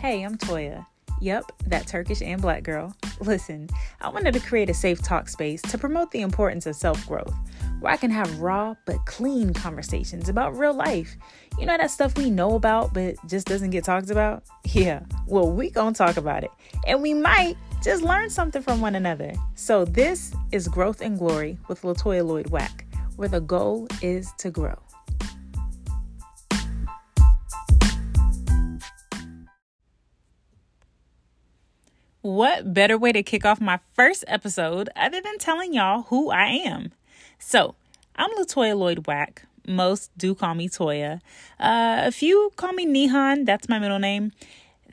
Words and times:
Hey, 0.00 0.22
I'm 0.22 0.38
Toya. 0.38 0.86
Yep, 1.20 1.52
that 1.66 1.86
Turkish 1.86 2.22
and 2.22 2.40
black 2.40 2.62
girl. 2.62 2.96
Listen, 3.20 3.68
I 4.00 4.08
wanted 4.08 4.32
to 4.32 4.40
create 4.40 4.70
a 4.70 4.74
safe 4.74 5.02
talk 5.02 5.28
space 5.28 5.60
to 5.60 5.76
promote 5.76 6.10
the 6.10 6.22
importance 6.22 6.64
of 6.64 6.74
self 6.74 7.06
growth, 7.06 7.34
where 7.80 7.92
I 7.92 7.98
can 7.98 8.10
have 8.10 8.40
raw 8.40 8.74
but 8.86 9.04
clean 9.04 9.52
conversations 9.52 10.30
about 10.30 10.56
real 10.56 10.72
life. 10.72 11.18
You 11.58 11.66
know 11.66 11.76
that 11.76 11.90
stuff 11.90 12.16
we 12.16 12.30
know 12.30 12.54
about 12.54 12.94
but 12.94 13.16
just 13.26 13.46
doesn't 13.46 13.72
get 13.72 13.84
talked 13.84 14.08
about? 14.08 14.42
Yeah, 14.72 15.00
well, 15.26 15.52
we 15.52 15.68
gonna 15.68 15.94
talk 15.94 16.16
about 16.16 16.44
it. 16.44 16.50
And 16.86 17.02
we 17.02 17.12
might 17.12 17.58
just 17.82 18.02
learn 18.02 18.30
something 18.30 18.62
from 18.62 18.80
one 18.80 18.94
another. 18.94 19.34
So 19.54 19.84
this 19.84 20.32
is 20.50 20.66
Growth 20.66 21.02
and 21.02 21.18
Glory 21.18 21.58
with 21.68 21.82
Latoya 21.82 22.26
Lloyd 22.26 22.48
Wack, 22.48 22.86
where 23.16 23.28
the 23.28 23.40
goal 23.40 23.86
is 24.00 24.32
to 24.38 24.50
grow. 24.50 24.78
What 32.22 32.74
better 32.74 32.98
way 32.98 33.12
to 33.12 33.22
kick 33.22 33.46
off 33.46 33.62
my 33.62 33.80
first 33.94 34.24
episode 34.26 34.90
other 34.94 35.22
than 35.22 35.38
telling 35.38 35.72
y'all 35.72 36.02
who 36.02 36.30
I 36.30 36.48
am? 36.48 36.92
So, 37.38 37.76
I'm 38.14 38.28
Latoya 38.32 38.76
Lloyd 38.76 39.06
Wack. 39.06 39.44
Most 39.66 40.10
do 40.18 40.34
call 40.34 40.54
me 40.54 40.68
Toya. 40.68 41.22
Uh, 41.58 42.02
a 42.04 42.12
few 42.12 42.52
call 42.56 42.74
me 42.74 42.84
Nihan. 42.84 43.46
That's 43.46 43.70
my 43.70 43.78
middle 43.78 43.98
name. 43.98 44.32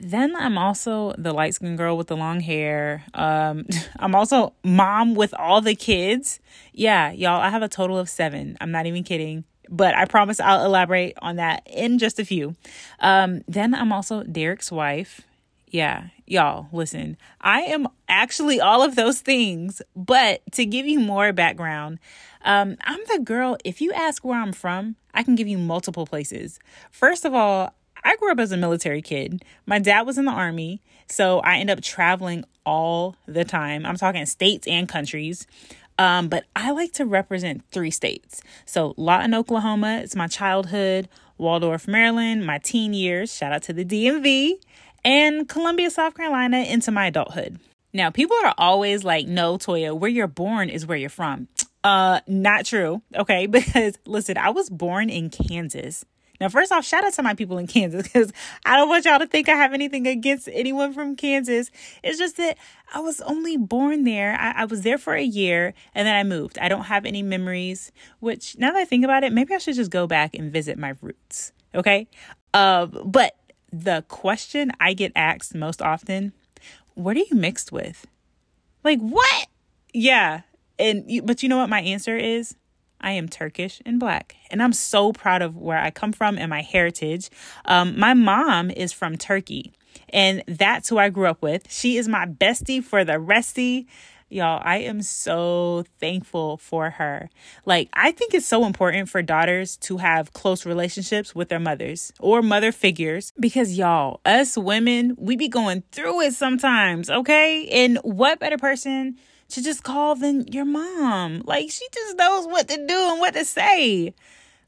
Then 0.00 0.34
I'm 0.36 0.56
also 0.56 1.12
the 1.18 1.34
light 1.34 1.52
skinned 1.52 1.76
girl 1.76 1.98
with 1.98 2.06
the 2.06 2.16
long 2.16 2.40
hair. 2.40 3.04
Um, 3.12 3.66
I'm 3.98 4.14
also 4.14 4.54
mom 4.64 5.14
with 5.14 5.34
all 5.34 5.60
the 5.60 5.74
kids. 5.74 6.40
Yeah, 6.72 7.10
y'all, 7.10 7.42
I 7.42 7.50
have 7.50 7.62
a 7.62 7.68
total 7.68 7.98
of 7.98 8.08
seven. 8.08 8.56
I'm 8.58 8.70
not 8.70 8.86
even 8.86 9.04
kidding 9.04 9.44
but 9.70 9.94
I 9.94 10.06
promise 10.06 10.40
I'll 10.40 10.64
elaborate 10.64 11.12
on 11.20 11.36
that 11.36 11.62
in 11.66 11.98
just 11.98 12.18
a 12.18 12.24
few. 12.24 12.56
Um, 13.00 13.42
then 13.46 13.74
I'm 13.74 13.92
also 13.92 14.22
Derek's 14.22 14.72
wife. 14.72 15.20
Yeah, 15.66 16.06
y'all, 16.30 16.68
listen, 16.72 17.16
I 17.40 17.60
am 17.62 17.88
actually 18.08 18.60
all 18.60 18.82
of 18.82 18.96
those 18.96 19.20
things, 19.20 19.82
but 19.96 20.40
to 20.52 20.64
give 20.64 20.86
you 20.86 21.00
more 21.00 21.32
background, 21.32 21.98
um, 22.42 22.76
I'm 22.82 23.00
the 23.12 23.20
girl, 23.20 23.56
if 23.64 23.80
you 23.80 23.92
ask 23.92 24.24
where 24.24 24.40
I'm 24.40 24.52
from, 24.52 24.96
I 25.14 25.22
can 25.22 25.34
give 25.34 25.48
you 25.48 25.58
multiple 25.58 26.06
places. 26.06 26.58
First 26.90 27.24
of 27.24 27.34
all, 27.34 27.74
I 28.04 28.16
grew 28.16 28.30
up 28.30 28.38
as 28.38 28.52
a 28.52 28.56
military 28.56 29.02
kid. 29.02 29.44
My 29.66 29.78
dad 29.78 30.02
was 30.02 30.18
in 30.18 30.24
the 30.24 30.32
army, 30.32 30.80
so 31.08 31.40
I 31.40 31.56
end 31.58 31.70
up 31.70 31.80
traveling 31.80 32.44
all 32.64 33.16
the 33.26 33.44
time. 33.44 33.84
I'm 33.84 33.96
talking 33.96 34.24
states 34.26 34.66
and 34.66 34.88
countries. 34.88 35.46
Um, 35.98 36.28
but 36.28 36.44
I 36.54 36.70
like 36.70 36.92
to 36.92 37.04
represent 37.04 37.64
three 37.72 37.90
states. 37.90 38.40
So 38.64 38.94
Lawton, 38.96 39.34
Oklahoma, 39.34 40.00
it's 40.02 40.14
my 40.14 40.28
childhood. 40.28 41.08
Waldorf, 41.38 41.86
Maryland, 41.86 42.46
my 42.46 42.58
teen 42.58 42.92
years. 42.92 43.34
Shout 43.34 43.52
out 43.52 43.62
to 43.64 43.72
the 43.72 43.84
DMV 43.84 44.54
and 45.04 45.48
Columbia, 45.48 45.90
South 45.90 46.14
Carolina 46.14 46.58
into 46.58 46.90
my 46.90 47.06
adulthood. 47.06 47.58
Now, 47.92 48.10
people 48.10 48.36
are 48.44 48.54
always 48.58 49.04
like, 49.04 49.26
no, 49.26 49.56
Toya, 49.56 49.98
where 49.98 50.10
you're 50.10 50.26
born 50.26 50.68
is 50.68 50.86
where 50.86 50.98
you're 50.98 51.08
from. 51.08 51.48
Uh, 51.82 52.20
not 52.26 52.66
true. 52.66 53.02
Okay. 53.14 53.46
Because 53.58 53.98
listen, 54.06 54.36
I 54.36 54.50
was 54.50 54.68
born 54.68 55.10
in 55.10 55.30
Kansas. 55.30 56.04
Now, 56.40 56.48
first 56.48 56.70
off, 56.70 56.84
shout 56.84 57.04
out 57.04 57.12
to 57.14 57.22
my 57.22 57.34
people 57.34 57.58
in 57.58 57.66
Kansas 57.66 58.04
because 58.04 58.32
I 58.64 58.76
don't 58.76 58.88
want 58.88 59.04
y'all 59.04 59.18
to 59.18 59.26
think 59.26 59.48
I 59.48 59.56
have 59.56 59.72
anything 59.72 60.06
against 60.06 60.48
anyone 60.52 60.92
from 60.92 61.16
Kansas. 61.16 61.70
It's 62.04 62.18
just 62.18 62.36
that 62.36 62.58
I 62.94 63.00
was 63.00 63.20
only 63.22 63.56
born 63.56 64.04
there. 64.04 64.36
I, 64.38 64.62
I, 64.62 64.64
was 64.66 64.82
there 64.82 64.98
for 64.98 65.14
a 65.14 65.22
year 65.22 65.74
and 65.94 66.06
then 66.06 66.14
I 66.14 66.22
moved. 66.22 66.58
I 66.58 66.68
don't 66.68 66.84
have 66.84 67.06
any 67.06 67.22
memories, 67.22 67.90
which 68.20 68.56
now 68.56 68.70
that 68.70 68.78
I 68.78 68.84
think 68.84 69.04
about 69.04 69.24
it, 69.24 69.32
maybe 69.32 69.52
I 69.54 69.58
should 69.58 69.74
just 69.74 69.90
go 69.90 70.06
back 70.06 70.36
and 70.36 70.52
visit 70.52 70.78
my 70.78 70.94
roots. 71.00 71.52
Okay. 71.74 72.06
Uh, 72.54 72.86
but 72.86 73.34
the 73.72 74.04
question 74.08 74.72
I 74.80 74.92
get 74.92 75.12
asked 75.14 75.54
most 75.54 75.82
often, 75.82 76.32
what 76.94 77.16
are 77.16 77.20
you 77.20 77.36
mixed 77.36 77.72
with? 77.72 78.06
Like, 78.84 79.00
what? 79.00 79.46
Yeah. 79.92 80.42
And 80.78 81.22
but 81.24 81.42
you 81.42 81.48
know 81.48 81.58
what 81.58 81.68
my 81.68 81.80
answer 81.80 82.16
is? 82.16 82.54
I 83.00 83.12
am 83.12 83.28
Turkish 83.28 83.80
and 83.86 84.00
black. 84.00 84.36
And 84.50 84.62
I'm 84.62 84.72
so 84.72 85.12
proud 85.12 85.42
of 85.42 85.56
where 85.56 85.78
I 85.78 85.90
come 85.90 86.12
from 86.12 86.38
and 86.38 86.50
my 86.50 86.62
heritage. 86.62 87.30
Um, 87.64 87.98
my 87.98 88.14
mom 88.14 88.70
is 88.70 88.92
from 88.92 89.16
Turkey, 89.16 89.72
and 90.08 90.42
that's 90.46 90.88
who 90.88 90.98
I 90.98 91.08
grew 91.08 91.26
up 91.26 91.42
with. 91.42 91.70
She 91.70 91.96
is 91.96 92.08
my 92.08 92.26
bestie 92.26 92.82
for 92.82 93.04
the 93.04 93.18
resty. 93.18 93.86
Y'all, 94.30 94.60
I 94.62 94.78
am 94.78 95.00
so 95.00 95.84
thankful 95.98 96.58
for 96.58 96.90
her. 96.90 97.30
Like, 97.64 97.88
I 97.94 98.12
think 98.12 98.34
it's 98.34 98.46
so 98.46 98.66
important 98.66 99.08
for 99.08 99.22
daughters 99.22 99.78
to 99.78 99.96
have 99.96 100.34
close 100.34 100.66
relationships 100.66 101.34
with 101.34 101.48
their 101.48 101.58
mothers 101.58 102.12
or 102.20 102.42
mother 102.42 102.70
figures 102.70 103.32
because, 103.40 103.78
y'all, 103.78 104.20
us 104.26 104.58
women, 104.58 105.14
we 105.16 105.36
be 105.36 105.48
going 105.48 105.82
through 105.92 106.20
it 106.20 106.34
sometimes, 106.34 107.08
okay? 107.08 107.68
And 107.68 107.98
what 108.02 108.38
better 108.38 108.58
person 108.58 109.16
to 109.48 109.62
just 109.62 109.82
call 109.82 110.14
than 110.14 110.46
your 110.48 110.66
mom? 110.66 111.40
Like, 111.46 111.70
she 111.70 111.86
just 111.94 112.18
knows 112.18 112.46
what 112.46 112.68
to 112.68 112.76
do 112.76 113.10
and 113.10 113.20
what 113.20 113.32
to 113.32 113.46
say. 113.46 114.12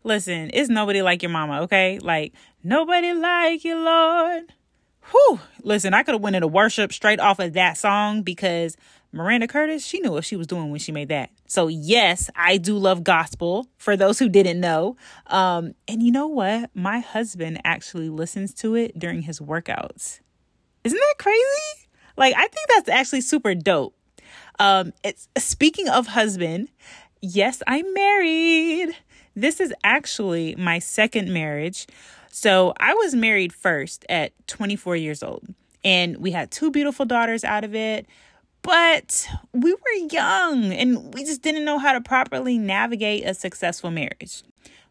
Listen, 0.04 0.50
it's 0.54 0.70
nobody 0.70 1.02
like 1.02 1.22
your 1.22 1.30
mama, 1.30 1.62
okay? 1.62 1.98
Like, 1.98 2.32
nobody 2.64 3.12
like 3.12 3.62
you, 3.62 3.76
Lord. 3.76 4.44
Whew. 5.10 5.40
Listen, 5.62 5.92
I 5.92 6.02
could 6.02 6.14
have 6.14 6.22
went 6.22 6.36
into 6.36 6.48
worship 6.48 6.92
straight 6.92 7.20
off 7.20 7.38
of 7.38 7.52
that 7.54 7.76
song 7.76 8.22
because 8.22 8.76
Maranda 9.12 9.48
Curtis, 9.48 9.84
she 9.84 9.98
knew 10.00 10.12
what 10.12 10.24
she 10.24 10.36
was 10.36 10.46
doing 10.46 10.70
when 10.70 10.78
she 10.78 10.92
made 10.92 11.08
that. 11.08 11.30
So, 11.46 11.66
yes, 11.66 12.30
I 12.36 12.58
do 12.58 12.76
love 12.78 13.02
gospel 13.02 13.66
for 13.76 13.96
those 13.96 14.18
who 14.20 14.28
didn't 14.28 14.60
know. 14.60 14.96
Um, 15.26 15.74
and 15.88 16.02
you 16.02 16.12
know 16.12 16.28
what? 16.28 16.70
My 16.74 17.00
husband 17.00 17.60
actually 17.64 18.08
listens 18.08 18.54
to 18.54 18.76
it 18.76 18.96
during 18.98 19.22
his 19.22 19.40
workouts. 19.40 20.20
Isn't 20.84 20.98
that 20.98 21.14
crazy? 21.18 21.88
Like, 22.16 22.34
I 22.36 22.42
think 22.42 22.68
that's 22.68 22.88
actually 22.88 23.22
super 23.22 23.54
dope. 23.54 23.96
Um, 24.60 24.92
it's 25.02 25.28
speaking 25.38 25.88
of 25.88 26.06
husband, 26.06 26.68
yes, 27.20 27.62
I'm 27.66 27.92
married. 27.92 28.96
This 29.34 29.58
is 29.58 29.72
actually 29.82 30.54
my 30.56 30.78
second 30.78 31.32
marriage. 31.32 31.88
So, 32.30 32.74
I 32.78 32.94
was 32.94 33.16
married 33.16 33.52
first 33.52 34.06
at 34.08 34.32
24 34.46 34.94
years 34.94 35.24
old, 35.24 35.52
and 35.82 36.18
we 36.18 36.30
had 36.30 36.52
two 36.52 36.70
beautiful 36.70 37.06
daughters 37.06 37.42
out 37.42 37.64
of 37.64 37.74
it 37.74 38.06
but 38.62 39.28
we 39.52 39.72
were 39.72 40.08
young 40.10 40.72
and 40.72 41.14
we 41.14 41.24
just 41.24 41.42
didn't 41.42 41.64
know 41.64 41.78
how 41.78 41.92
to 41.92 42.00
properly 42.00 42.58
navigate 42.58 43.24
a 43.24 43.34
successful 43.34 43.90
marriage. 43.90 44.42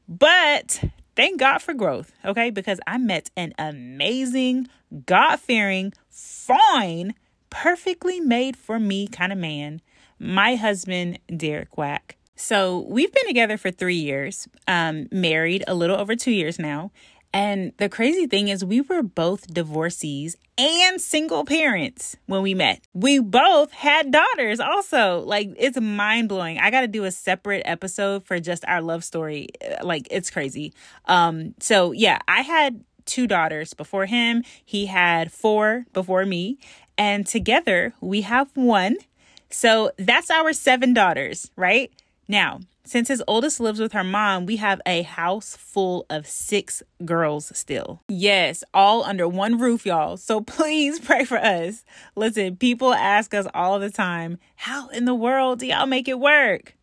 But 0.07 0.83
thank 1.15 1.39
God 1.39 1.59
for 1.59 1.73
growth, 1.73 2.11
okay? 2.25 2.49
Because 2.49 2.79
I 2.87 2.97
met 2.97 3.29
an 3.35 3.53
amazing, 3.59 4.67
God 5.05 5.39
fearing, 5.39 5.93
fine, 6.09 7.13
perfectly 7.49 8.19
made 8.19 8.57
for 8.57 8.79
me 8.79 9.07
kind 9.07 9.31
of 9.31 9.37
man, 9.37 9.81
my 10.19 10.55
husband, 10.55 11.19
Derek 11.35 11.77
Wack. 11.77 12.15
So 12.35 12.85
we've 12.87 13.11
been 13.11 13.27
together 13.27 13.57
for 13.57 13.69
three 13.69 13.97
years, 13.97 14.47
um, 14.67 15.07
married 15.11 15.63
a 15.67 15.75
little 15.75 15.97
over 15.97 16.15
two 16.15 16.31
years 16.31 16.57
now. 16.57 16.91
And 17.33 17.73
the 17.77 17.89
crazy 17.89 18.25
thing 18.25 18.47
is, 18.47 18.65
we 18.65 18.81
were 18.81 19.03
both 19.03 19.53
divorcees 19.53 20.35
and 20.57 20.99
single 20.99 21.45
parents 21.45 22.17
when 22.25 22.41
we 22.41 22.53
met. 22.53 22.81
We 22.93 23.19
both 23.19 23.71
had 23.71 24.11
daughters, 24.11 24.59
also. 24.59 25.19
Like, 25.19 25.51
it's 25.57 25.79
mind 25.79 26.29
blowing. 26.29 26.57
I 26.59 26.71
got 26.71 26.81
to 26.81 26.87
do 26.87 27.05
a 27.05 27.11
separate 27.11 27.61
episode 27.65 28.25
for 28.25 28.39
just 28.39 28.65
our 28.65 28.81
love 28.81 29.03
story. 29.03 29.49
Like, 29.83 30.07
it's 30.09 30.31
crazy. 30.31 30.73
Um, 31.05 31.53
so, 31.59 31.91
yeah, 31.91 32.19
I 32.27 32.41
had 32.41 32.83
two 33.05 33.27
daughters 33.27 33.73
before 33.73 34.05
him, 34.05 34.43
he 34.63 34.85
had 34.87 35.31
four 35.31 35.85
before 35.93 36.25
me. 36.25 36.57
And 36.97 37.25
together, 37.25 37.93
we 38.01 38.21
have 38.21 38.49
one. 38.55 38.97
So, 39.51 39.91
that's 39.97 40.29
our 40.29 40.51
seven 40.53 40.93
daughters, 40.93 41.51
right? 41.55 41.91
Now, 42.29 42.59
since 42.85 43.07
his 43.07 43.23
oldest 43.27 43.59
lives 43.59 43.79
with 43.79 43.91
her 43.93 44.03
mom, 44.03 44.45
we 44.45 44.57
have 44.57 44.79
a 44.85 45.01
house 45.01 45.57
full 45.57 46.05
of 46.11 46.27
six 46.27 46.83
girls 47.03 47.51
still. 47.57 48.01
Yes, 48.07 48.63
all 48.71 49.03
under 49.03 49.27
one 49.27 49.57
roof, 49.59 49.85
y'all. 49.85 50.15
So 50.15 50.39
please 50.57 50.99
pray 50.99 51.25
for 51.25 51.39
us. 51.39 51.83
Listen, 52.15 52.55
people 52.55 52.93
ask 52.93 53.33
us 53.33 53.47
all 53.53 53.79
the 53.79 53.89
time, 53.89 54.37
how 54.55 54.89
in 54.89 55.05
the 55.05 55.15
world 55.15 55.59
do 55.59 55.65
y'all 55.65 55.87
make 55.87 56.07
it 56.07 56.19
work? 56.19 56.75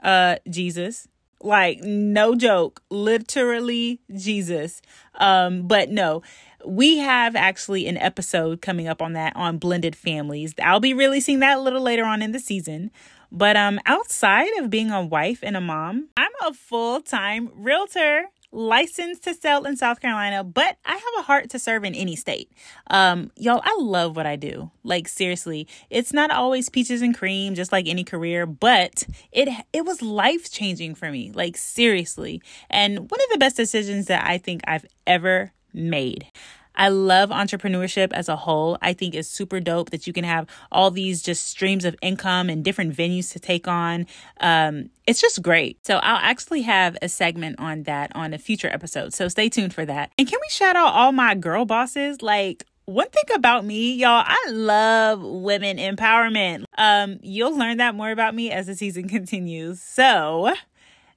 Uh, 0.00 0.36
Jesus. 0.48 1.08
Like, 1.40 1.80
no 1.82 2.34
joke, 2.34 2.80
literally 2.88 4.00
Jesus. 4.16 4.80
Um, 5.16 5.66
but 5.66 5.90
no, 5.90 6.22
we 6.64 6.98
have 6.98 7.36
actually 7.36 7.86
an 7.86 7.98
episode 7.98 8.62
coming 8.62 8.88
up 8.88 9.02
on 9.02 9.12
that 9.12 9.34
on 9.36 9.58
blended 9.58 9.94
families. 9.96 10.54
I'll 10.62 10.80
be 10.80 10.94
releasing 10.94 11.40
that 11.40 11.58
a 11.58 11.60
little 11.60 11.82
later 11.82 12.04
on 12.04 12.22
in 12.22 12.32
the 12.32 12.38
season. 12.38 12.90
But 13.34 13.56
um 13.56 13.80
outside 13.84 14.56
of 14.58 14.70
being 14.70 14.92
a 14.92 15.04
wife 15.04 15.40
and 15.42 15.56
a 15.56 15.60
mom, 15.60 16.08
I'm 16.16 16.30
a 16.46 16.54
full-time 16.54 17.50
realtor 17.52 18.26
licensed 18.52 19.24
to 19.24 19.34
sell 19.34 19.64
in 19.64 19.76
South 19.76 20.00
Carolina, 20.00 20.44
but 20.44 20.76
I 20.84 20.92
have 20.92 21.02
a 21.18 21.22
heart 21.22 21.50
to 21.50 21.58
serve 21.58 21.82
in 21.82 21.92
any 21.92 22.14
state. 22.14 22.52
Um, 22.86 23.32
y'all, 23.36 23.60
I 23.64 23.76
love 23.80 24.14
what 24.14 24.26
I 24.26 24.36
do. 24.36 24.70
Like 24.84 25.08
seriously, 25.08 25.66
it's 25.90 26.12
not 26.12 26.30
always 26.30 26.68
peaches 26.68 27.02
and 27.02 27.16
cream, 27.16 27.56
just 27.56 27.72
like 27.72 27.88
any 27.88 28.04
career, 28.04 28.46
but 28.46 29.04
it 29.32 29.48
it 29.72 29.84
was 29.84 30.00
life 30.00 30.50
changing 30.50 30.94
for 30.94 31.10
me. 31.10 31.32
Like 31.34 31.56
seriously, 31.56 32.40
and 32.70 33.10
one 33.10 33.20
of 33.20 33.30
the 33.32 33.38
best 33.38 33.56
decisions 33.56 34.06
that 34.06 34.24
I 34.24 34.38
think 34.38 34.62
I've 34.66 34.86
ever 35.06 35.52
made. 35.72 36.26
I 36.74 36.88
love 36.88 37.30
entrepreneurship 37.30 38.12
as 38.12 38.28
a 38.28 38.36
whole. 38.36 38.78
I 38.82 38.92
think 38.92 39.14
it's 39.14 39.28
super 39.28 39.60
dope 39.60 39.90
that 39.90 40.06
you 40.06 40.12
can 40.12 40.24
have 40.24 40.46
all 40.72 40.90
these 40.90 41.22
just 41.22 41.46
streams 41.46 41.84
of 41.84 41.96
income 42.02 42.48
and 42.48 42.64
different 42.64 42.94
venues 42.96 43.32
to 43.32 43.38
take 43.38 43.68
on. 43.68 44.06
Um, 44.40 44.90
it's 45.06 45.20
just 45.20 45.42
great. 45.42 45.84
So 45.86 45.96
I'll 45.96 46.20
actually 46.22 46.62
have 46.62 46.96
a 47.02 47.08
segment 47.08 47.58
on 47.58 47.84
that 47.84 48.10
on 48.14 48.34
a 48.34 48.38
future 48.38 48.68
episode. 48.68 49.14
So 49.14 49.28
stay 49.28 49.48
tuned 49.48 49.74
for 49.74 49.84
that. 49.84 50.10
And 50.18 50.28
can 50.28 50.38
we 50.40 50.48
shout 50.50 50.76
out 50.76 50.92
all 50.94 51.12
my 51.12 51.34
girl 51.34 51.64
bosses? 51.64 52.22
Like, 52.22 52.64
one 52.86 53.08
thing 53.08 53.34
about 53.34 53.64
me, 53.64 53.94
y'all, 53.94 54.22
I 54.26 54.50
love 54.50 55.22
women 55.22 55.78
empowerment. 55.78 56.64
Um, 56.76 57.18
you'll 57.22 57.56
learn 57.56 57.78
that 57.78 57.94
more 57.94 58.10
about 58.10 58.34
me 58.34 58.50
as 58.50 58.66
the 58.66 58.74
season 58.74 59.08
continues. 59.08 59.80
So, 59.80 60.52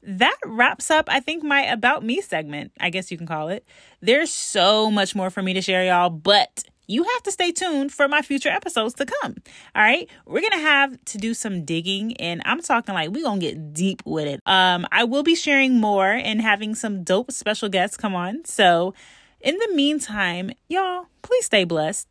that 0.07 0.37
wraps 0.45 0.89
up, 0.89 1.09
I 1.09 1.19
think, 1.19 1.43
my 1.43 1.61
About 1.63 2.03
Me 2.03 2.21
segment, 2.21 2.71
I 2.79 2.89
guess 2.89 3.11
you 3.11 3.17
can 3.17 3.27
call 3.27 3.49
it. 3.49 3.65
There's 3.99 4.31
so 4.31 4.89
much 4.89 5.13
more 5.15 5.29
for 5.29 5.43
me 5.43 5.53
to 5.53 5.61
share, 5.61 5.85
y'all, 5.85 6.09
but 6.09 6.63
you 6.87 7.03
have 7.03 7.23
to 7.23 7.31
stay 7.31 7.51
tuned 7.51 7.91
for 7.91 8.07
my 8.07 8.21
future 8.21 8.47
episodes 8.47 8.93
to 8.95 9.05
come. 9.05 9.35
All 9.75 9.81
right. 9.81 10.09
We're 10.25 10.39
going 10.39 10.53
to 10.53 10.59
have 10.59 11.03
to 11.05 11.17
do 11.17 11.33
some 11.33 11.65
digging 11.65 12.15
and 12.17 12.41
I'm 12.45 12.61
talking 12.61 12.95
like 12.95 13.09
we're 13.09 13.23
going 13.23 13.41
to 13.41 13.45
get 13.45 13.73
deep 13.73 14.01
with 14.05 14.27
it. 14.27 14.39
Um, 14.45 14.87
I 14.91 15.03
will 15.03 15.23
be 15.23 15.35
sharing 15.35 15.81
more 15.81 16.07
and 16.07 16.41
having 16.41 16.73
some 16.75 17.03
dope 17.03 17.31
special 17.31 17.67
guests 17.67 17.97
come 17.97 18.15
on. 18.15 18.45
So, 18.45 18.93
in 19.41 19.57
the 19.57 19.69
meantime, 19.73 20.51
y'all, 20.69 21.07
please 21.21 21.45
stay 21.45 21.65
blessed. 21.65 22.07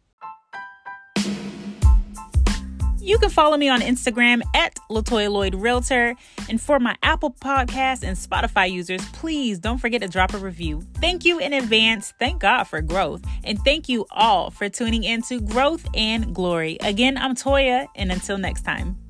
You 3.07 3.19
can 3.19 3.31
follow 3.31 3.57
me 3.57 3.69
on 3.69 3.83
Instagram 3.83 4.43
at 4.53 4.81
Latoya 4.91 5.31
Lloyd 5.31 5.55
Realtor. 5.55 6.17
And 6.49 6.61
for 6.61 6.81
my 6.81 6.97
Apple 7.05 7.31
Podcast 7.31 8.03
and 8.03 8.17
Spotify 8.17 8.69
users, 8.69 9.01
please 9.11 9.61
don't 9.61 9.79
forget 9.79 10.03
to 10.03 10.09
drop 10.09 10.35
a 10.35 10.39
review. 10.39 10.83
Thank 10.95 11.25
you 11.25 11.39
in 11.39 11.53
advance. 11.53 12.15
Thank 12.19 12.41
God 12.41 12.65
for 12.65 12.81
growth. 12.83 13.23
And 13.45 13.63
thank 13.63 13.89
you 13.89 14.07
all 14.11 14.51
for 14.51 14.69
tuning 14.69 15.05
in 15.05 15.23
to 15.23 15.41
Growth 15.41 15.87
and 15.95 16.35
Glory. 16.35 16.79
Again, 16.81 17.17
I'm 17.17 17.37
Toya, 17.37 17.87
and 17.95 18.11
until 18.11 18.39
next 18.39 18.63
time. 18.63 19.06